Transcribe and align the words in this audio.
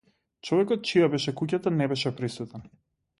Човекот 0.47 0.87
чија 0.91 1.09
беше 1.17 1.33
куќата 1.41 1.73
не 1.77 1.89
беше 1.95 2.13
присутен. 2.23 2.65